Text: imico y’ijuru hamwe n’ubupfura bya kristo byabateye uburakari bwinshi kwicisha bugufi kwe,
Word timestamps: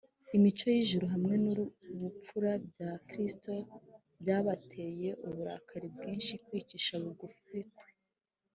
imico 0.37 0.65
y’ijuru 0.75 1.05
hamwe 1.13 1.35
n’ubupfura 1.43 2.51
bya 2.67 2.91
kristo 3.09 3.51
byabateye 4.21 5.09
uburakari 5.27 5.87
bwinshi 5.95 6.33
kwicisha 6.45 6.93
bugufi 7.03 7.57
kwe, 7.77 7.89